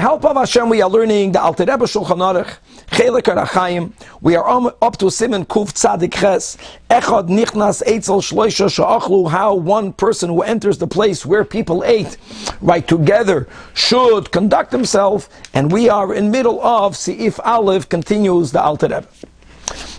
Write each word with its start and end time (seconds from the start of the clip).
help 0.00 0.24
of 0.24 0.36
Hashem, 0.36 0.68
we 0.68 0.82
are 0.82 0.90
learning 0.90 1.30
the 1.32 1.40
Alter 1.40 1.64
Rebbe 1.64 1.84
Shulchan 1.84 2.18
Aruch, 2.18 2.56
Chelik 2.90 3.22
Orach 3.22 3.46
Chayim. 3.48 3.92
We 4.20 4.34
are 4.34 4.74
up 4.82 4.96
to 4.98 5.08
Simon 5.08 5.44
Kuf 5.44 5.72
Tzadik 5.72 6.14
Ches. 6.14 6.56
Echad 6.90 7.28
Nichnas 7.28 7.80
Eitzel 7.84 8.20
Shloisha 8.20 8.68
Sha'achlu. 8.68 9.30
How 9.30 9.54
one 9.54 9.92
person 9.92 10.30
who 10.30 10.42
enters 10.42 10.78
the 10.78 10.88
place 10.88 11.24
where 11.24 11.44
people 11.44 11.84
ate, 11.84 12.16
right 12.60 12.88
together, 12.88 13.46
should 13.74 14.32
conduct 14.32 14.72
himself. 14.72 15.28
And 15.54 15.70
we 15.70 15.88
are 15.88 16.12
in 16.12 16.30
middle 16.32 16.60
of 16.60 16.94
Seif 16.94 17.38
Aleph. 17.44 17.88
Continues 17.88 18.50
the 18.50 18.60
Alter 18.60 18.88
Rebbe. 18.88 19.06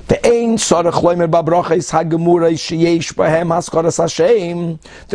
There 0.07 0.19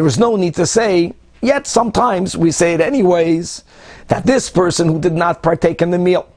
is 0.06 0.18
no 0.18 0.36
need 0.36 0.54
to 0.54 0.66
say, 0.66 1.14
yet 1.40 1.66
sometimes 1.66 2.36
we 2.36 2.50
say 2.50 2.74
it 2.74 2.80
anyways, 2.80 3.64
that 4.08 4.26
this 4.26 4.50
person 4.50 4.88
who 4.88 4.98
did 5.00 5.12
not 5.12 5.42
partake 5.42 5.82
in 5.82 5.90
the 5.90 5.98
meal 5.98 6.28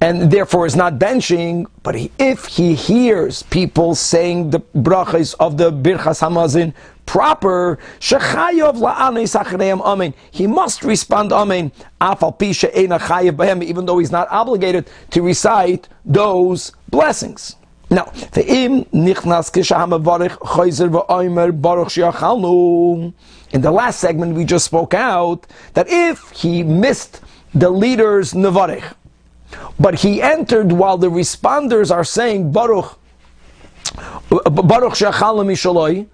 and 0.00 0.30
therefore 0.30 0.64
is 0.66 0.76
not 0.76 0.94
benching, 0.94 1.66
but 1.82 1.94
he, 1.94 2.10
if 2.18 2.46
he 2.46 2.74
hears 2.74 3.42
people 3.44 3.94
saying 3.94 4.50
the 4.50 4.60
brachas 4.60 5.34
of 5.40 5.56
the 5.56 5.72
Birchas 5.72 6.20
Hamazon 6.20 6.72
proper. 7.08 7.78
He 10.30 10.46
must 10.46 10.84
respond 10.84 11.32
amen, 11.32 11.72
even 13.62 13.86
though 13.86 13.98
he's 13.98 14.12
not 14.12 14.28
obligated 14.30 14.90
to 15.10 15.22
recite 15.22 15.88
those 16.04 16.72
blessings. 16.90 17.56
Now, 17.90 18.12
in 23.52 23.62
the 23.62 23.70
last 23.70 23.98
segment 24.00 24.34
we 24.34 24.44
just 24.44 24.64
spoke 24.66 24.94
out 24.94 25.46
that 25.72 25.86
if 25.88 26.30
he 26.30 26.62
missed 26.62 27.20
the 27.54 27.70
leader's 27.70 28.34
nevarich, 28.34 28.84
but 29.80 29.94
he 29.94 30.20
entered 30.20 30.70
while 30.72 30.98
the 30.98 31.10
responders 31.10 31.90
are 31.90 32.04
saying 32.04 32.52
Baruch 32.52 32.98
Baruch 34.28 34.92
Shachalom 34.92 36.06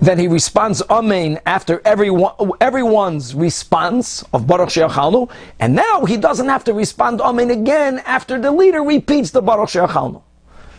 then 0.00 0.18
he 0.18 0.28
responds 0.28 0.82
Amen 0.90 1.40
after 1.46 1.82
everyone, 1.84 2.32
everyone's 2.60 3.34
response 3.34 4.22
of 4.32 4.46
Baruch 4.46 4.70
She'achalnu, 4.70 5.28
and 5.58 5.74
now 5.74 6.04
he 6.04 6.16
doesn't 6.16 6.48
have 6.48 6.62
to 6.64 6.72
respond 6.72 7.20
Amen 7.20 7.50
again 7.50 8.00
after 8.06 8.38
the 8.40 8.52
leader 8.52 8.82
repeats 8.82 9.30
the 9.30 9.42
Baruch 9.42 9.70
She'achalnu. 9.70 10.22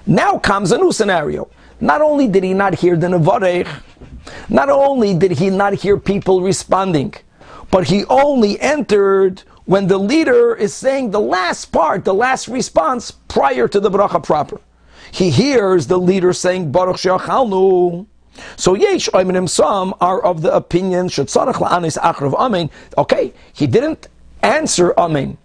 Now 0.09 0.39
comes 0.39 0.71
a 0.71 0.77
new 0.79 0.91
scenario. 0.91 1.51
Not 1.79 2.01
only 2.01 2.27
did 2.27 2.43
he 2.43 2.55
not 2.55 2.73
hear 2.73 2.97
the 2.97 3.05
Nevarech, 3.05 3.67
not 4.49 4.67
only 4.67 5.13
did 5.13 5.33
he 5.33 5.51
not 5.51 5.75
hear 5.75 5.97
people 5.97 6.41
responding, 6.41 7.13
but 7.69 7.87
he 7.89 8.05
only 8.05 8.59
entered 8.59 9.43
when 9.65 9.85
the 9.85 9.99
leader 9.99 10.55
is 10.55 10.73
saying 10.73 11.11
the 11.11 11.19
last 11.19 11.65
part, 11.65 12.05
the 12.05 12.13
last 12.15 12.47
response 12.47 13.11
prior 13.11 13.67
to 13.67 13.79
the 13.79 13.91
bracha 13.91 14.23
proper. 14.23 14.59
He 15.11 15.29
hears 15.29 15.85
the 15.85 15.99
leader 15.99 16.33
saying 16.33 16.71
Baruch 16.71 16.97
She'achalnu. 16.97 18.07
So 18.55 18.73
yesh 18.73 19.09
oiminim 19.09 19.47
some 19.47 19.93
are 20.01 20.19
of 20.23 20.41
the 20.41 20.51
opinion 20.55 21.09
shetzarach 21.09 21.61
la'anis 21.61 21.99
achrav 21.99 22.33
amen. 22.33 22.71
Okay, 22.97 23.31
he 23.53 23.67
didn't 23.67 24.07
answer 24.41 24.91
amen 24.97 25.37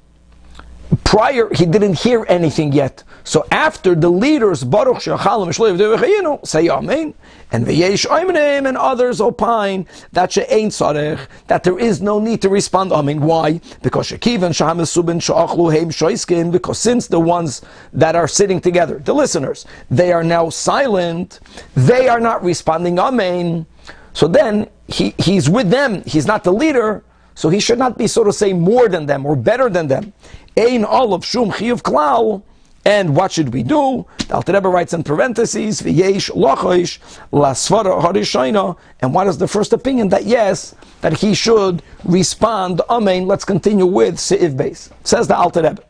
prior 1.04 1.48
he 1.54 1.66
didn't 1.66 1.98
hear 2.00 2.24
anything 2.28 2.72
yet. 2.72 3.02
So 3.24 3.46
after 3.50 3.94
the 3.94 4.10
leaders 4.10 4.64
Baruch 4.64 5.00
She'achalnu 5.00 6.46
say 6.46 6.68
Amen, 6.68 7.14
and 7.52 7.66
the 7.66 7.72
V'yesh 7.72 8.06
Oimrim 8.06 8.68
and 8.68 8.76
others 8.76 9.20
opine 9.20 9.86
that 10.12 10.32
she'ain 10.32 10.68
sarech 10.68 11.26
that 11.46 11.64
there 11.64 11.78
is 11.78 12.02
no 12.02 12.18
need 12.18 12.42
to 12.42 12.48
respond 12.48 12.92
Amen. 12.92 13.20
Why? 13.20 13.60
Because 13.82 14.10
shekivan 14.10 14.52
shahamesubin 14.52 15.22
sha'achlu 15.22 15.72
heim 15.72 15.90
shoiskin 15.90 16.52
because 16.52 16.78
since 16.78 17.06
the 17.06 17.20
ones 17.20 17.62
that 17.92 18.16
are 18.16 18.28
sitting 18.28 18.60
together, 18.60 18.98
the 18.98 19.14
listeners, 19.14 19.66
they 19.90 20.12
are 20.12 20.24
now 20.24 20.48
silent, 20.48 21.40
they 21.74 22.08
are 22.08 22.20
not 22.20 22.42
responding 22.44 22.98
Amen. 22.98 23.66
So 24.12 24.28
then 24.28 24.68
he, 24.86 25.14
he's 25.18 25.50
with 25.50 25.70
them. 25.70 26.02
He's 26.06 26.26
not 26.26 26.44
the 26.44 26.52
leader. 26.52 27.02
So 27.34 27.48
he 27.48 27.60
should 27.60 27.78
not 27.78 27.98
be, 27.98 28.06
so 28.06 28.24
to 28.24 28.32
say, 28.32 28.52
more 28.52 28.88
than 28.88 29.06
them 29.06 29.26
or 29.26 29.36
better 29.36 29.68
than 29.68 29.88
them. 29.88 30.12
Ein 30.56 30.84
olav 30.84 31.24
shum 31.24 31.50
chiyuv 31.50 31.82
klal. 31.82 32.42
And 32.86 33.16
what 33.16 33.32
should 33.32 33.54
we 33.54 33.62
do? 33.62 34.04
The 34.28 34.34
Alter 34.34 34.52
Rebbe 34.52 34.68
writes 34.68 34.92
in 34.92 35.02
parentheses, 35.04 35.80
v'yesh 35.80 36.30
lochoish 36.30 36.98
lasvara 37.32 37.98
harishayna. 38.02 38.76
And 39.00 39.14
what 39.14 39.26
is 39.26 39.38
the 39.38 39.48
first 39.48 39.72
opinion? 39.72 40.10
That 40.10 40.24
yes, 40.24 40.74
that 41.00 41.14
he 41.14 41.34
should 41.34 41.82
respond, 42.04 42.82
amen. 42.90 43.26
Let's 43.26 43.46
continue 43.46 43.86
with 43.86 44.16
Seif 44.16 44.54
Beis. 44.54 44.90
Says 45.02 45.26
the 45.28 45.36
Alter 45.36 45.62
Rebbe. 45.62 45.82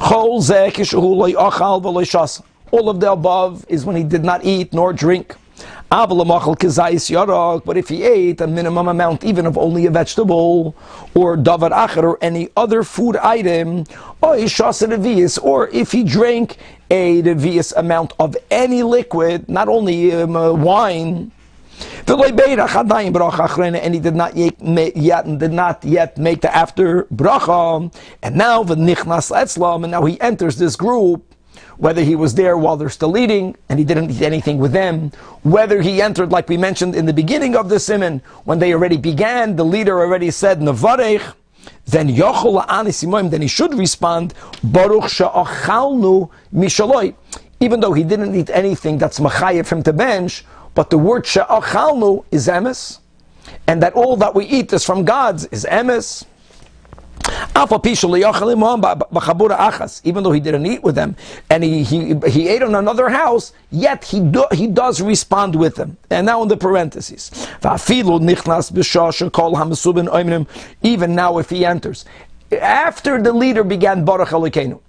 All 0.00 0.38
of 2.90 3.00
the 3.00 3.10
above 3.10 3.64
is 3.68 3.84
when 3.86 3.96
he 3.96 4.04
did 4.04 4.22
not 4.22 4.44
eat 4.44 4.74
nor 4.74 4.92
drink. 4.92 5.34
But 5.90 7.76
if 7.76 7.88
he 7.88 8.02
ate 8.02 8.40
a 8.42 8.46
minimum 8.46 8.88
amount, 8.88 9.24
even 9.24 9.46
of 9.46 9.56
only 9.56 9.86
a 9.86 9.90
vegetable, 9.90 10.76
or 11.14 11.36
davar 11.36 11.70
acher, 11.70 12.02
or 12.02 12.18
any 12.20 12.50
other 12.56 12.82
food 12.82 13.16
item, 13.16 13.84
or 14.20 14.36
if 14.36 15.92
he 15.92 16.04
drank 16.04 16.58
a 16.90 17.22
devious 17.22 17.72
amount 17.72 18.12
of 18.18 18.36
any 18.50 18.82
liquid, 18.82 19.48
not 19.48 19.68
only 19.68 20.12
um, 20.12 20.36
uh, 20.36 20.52
wine, 20.52 21.30
and 22.06 23.94
he 23.94 24.00
did 24.00 24.14
not 24.14 24.36
yet 24.36 24.58
did 25.38 25.52
not 25.52 25.84
yet 25.84 26.18
make 26.18 26.40
the 26.40 26.54
after 26.54 27.04
bracha, 27.04 27.92
and 28.22 28.36
now 28.36 28.62
the 28.62 28.74
nichnas 28.74 29.30
etzlam, 29.30 29.84
and 29.84 29.92
now 29.92 30.04
he 30.04 30.20
enters 30.20 30.56
this 30.56 30.76
group 30.76 31.34
whether 31.78 32.02
he 32.02 32.14
was 32.14 32.34
there 32.34 32.58
while 32.58 32.76
they're 32.76 32.90
still 32.90 33.16
eating 33.16 33.56
and 33.68 33.78
he 33.78 33.84
didn't 33.84 34.10
eat 34.10 34.22
anything 34.22 34.58
with 34.58 34.72
them, 34.72 35.10
whether 35.42 35.80
he 35.80 36.02
entered, 36.02 36.30
like 36.30 36.48
we 36.48 36.56
mentioned 36.56 36.94
in 36.94 37.06
the 37.06 37.12
beginning 37.12 37.56
of 37.56 37.68
the 37.68 37.78
simon, 37.78 38.20
when 38.44 38.58
they 38.58 38.74
already 38.74 38.96
began, 38.96 39.56
the 39.56 39.64
leader 39.64 40.00
already 40.00 40.30
said, 40.30 40.60
Navarech, 40.60 41.34
then 41.86 42.08
Yochol 42.08 43.30
then 43.30 43.42
he 43.42 43.48
should 43.48 43.74
respond, 43.74 44.34
Baruch 44.62 45.04
Sha'achalnu 45.04 46.30
Mishaloi. 46.52 47.14
Even 47.60 47.80
though 47.80 47.92
he 47.92 48.04
didn't 48.04 48.34
eat 48.34 48.50
anything 48.50 48.98
that's 48.98 49.18
Machayev 49.20 49.66
from 49.66 49.82
to 49.82 49.92
bench, 49.92 50.44
but 50.74 50.90
the 50.90 50.98
word 50.98 51.24
Sha'achalnu 51.24 52.24
is 52.30 52.48
emes, 52.48 52.98
and 53.66 53.82
that 53.82 53.94
all 53.94 54.16
that 54.16 54.34
we 54.34 54.44
eat 54.46 54.72
is 54.72 54.84
from 54.84 55.04
God's 55.04 55.46
is 55.46 55.64
emes. 55.64 56.24
Even 60.04 60.22
though 60.22 60.32
he 60.32 60.40
didn't 60.40 60.66
eat 60.66 60.82
with 60.82 60.94
them, 60.94 61.16
and 61.50 61.64
he, 61.64 61.82
he, 61.82 62.14
he 62.28 62.48
ate 62.48 62.62
in 62.62 62.74
another 62.74 63.08
house, 63.08 63.52
yet 63.70 64.04
he, 64.04 64.20
do, 64.20 64.44
he 64.52 64.66
does 64.66 65.00
respond 65.00 65.54
with 65.56 65.74
them. 65.76 65.96
And 66.10 66.26
now 66.26 66.42
in 66.42 66.48
the 66.48 66.56
parentheses. 66.56 67.30
Even 70.82 71.14
now 71.14 71.38
if 71.38 71.50
he 71.50 71.64
enters. 71.64 72.04
After 72.60 73.20
the 73.20 73.32
leader 73.32 73.64
began 73.64 74.04
Baruch 74.04 74.28
Elokeinu, 74.28 74.80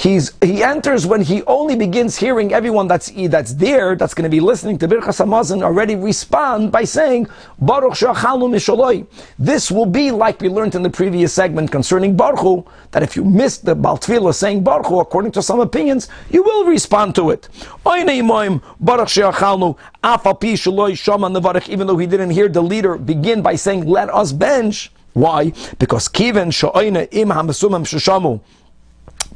He's, 0.00 0.32
he 0.42 0.62
enters 0.62 1.06
when 1.06 1.20
he 1.20 1.42
only 1.42 1.76
begins 1.76 2.16
hearing 2.16 2.54
everyone 2.54 2.88
that's, 2.88 3.10
that's 3.10 3.52
there, 3.52 3.94
that's 3.96 4.14
going 4.14 4.24
to 4.24 4.30
be 4.30 4.40
listening 4.40 4.78
to 4.78 4.88
Birchas 4.88 5.22
Hamazon, 5.22 5.62
already 5.62 5.94
respond 5.94 6.72
by 6.72 6.84
saying, 6.84 7.26
Baruch 7.60 7.92
Shachalu 7.92 8.48
Mishaloi. 8.48 9.06
This 9.38 9.70
will 9.70 9.84
be 9.84 10.10
like 10.10 10.40
we 10.40 10.48
learned 10.48 10.74
in 10.74 10.82
the 10.82 10.88
previous 10.88 11.34
segment 11.34 11.70
concerning 11.70 12.16
Baruch 12.16 12.66
that 12.92 13.02
if 13.02 13.14
you 13.14 13.26
missed 13.26 13.66
the 13.66 13.76
Baltfila 13.76 14.34
saying 14.34 14.64
Baruch 14.64 14.86
according 14.86 15.32
to 15.32 15.42
some 15.42 15.60
opinions, 15.60 16.08
you 16.30 16.44
will 16.44 16.64
respond 16.64 17.14
to 17.16 17.28
it. 17.28 17.50
Even 17.86 18.06
though 21.86 21.98
he 21.98 22.06
didn't 22.06 22.30
hear 22.30 22.48
the 22.48 22.62
leader 22.62 22.96
begin 22.96 23.42
by 23.42 23.54
saying, 23.54 23.84
let 23.84 24.08
us 24.08 24.32
bench. 24.32 24.90
Why? 25.12 25.52
Because 25.78 26.08
Kiven 26.08 26.50
Sha'oina 26.50 27.06
Im 27.10 27.28
Hamasumam 27.28 27.84
Shashamu. 27.84 28.40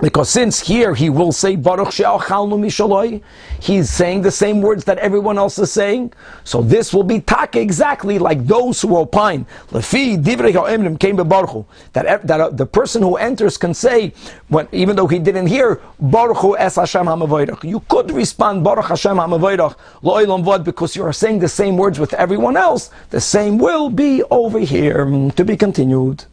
Because 0.01 0.29
since 0.29 0.59
here 0.61 0.93
he 0.93 1.09
will 1.09 1.31
say 1.31 1.55
Baruch 1.55 1.93
She'achalnu 1.93 2.59
Mishaloi, 2.59 3.23
he's 3.61 3.89
saying 3.89 4.23
the 4.23 4.31
same 4.31 4.61
words 4.61 4.85
that 4.85 4.99
everyone 4.99 5.39
else 5.39 5.57
is 5.59 5.71
saying. 5.71 6.13
So 6.43 6.63
this 6.63 6.93
will 6.93 7.05
be 7.05 7.21
taka 7.21 7.61
exactly 7.61 8.19
like 8.19 8.45
those 8.45 8.83
who 8.83 8.97
opine. 8.97 9.47
Lefi 9.71 10.21
Divrei 10.21 10.53
Ha'emrim 10.53 10.99
came 10.99 11.15
Baruch 11.17 11.67
that 11.93 12.27
that 12.27 12.41
uh, 12.41 12.51
the 12.51 12.67
person 12.67 13.03
who 13.03 13.17
enters 13.17 13.57
can 13.57 13.73
say, 13.73 14.13
when 14.49 14.67
even 14.73 14.97
though 14.97 15.07
he 15.07 15.21
didn't 15.21 15.47
hear 15.47 15.81
Baruch 16.01 16.59
Es 16.59 16.75
Hashem 16.75 17.07
Hamavoidach, 17.07 17.63
you 17.63 17.79
could 17.89 18.11
respond 18.11 18.65
Baruch 18.65 18.87
Hashem 18.87 19.17
Hamavoidach 19.17 19.77
Lo'ilam 20.03 20.45
Vod 20.45 20.65
because 20.65 20.97
you 20.97 21.05
are 21.05 21.13
saying 21.13 21.39
the 21.39 21.49
same 21.49 21.77
words 21.77 22.01
with 22.01 22.13
everyone 22.15 22.57
else. 22.57 22.91
The 23.11 23.21
same 23.21 23.59
will 23.59 23.91
be 23.91 24.25
over 24.25 24.59
here 24.59 25.05
to 25.37 25.45
be 25.45 25.57
continued. 25.57 26.25